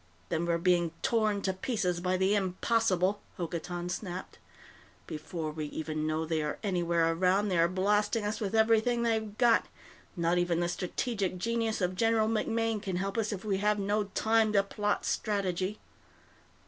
[0.29, 4.39] "Then we're being torn to pieces by the impossible!" Hokotan snapped.
[5.05, 9.37] "Before we even know they are anywhere around, they are blasting us with everything they've
[9.37, 9.67] got!
[10.17, 14.05] Not even the strategic genius of General MacMaine can help us if we have no
[14.05, 15.77] time to plot strategy!"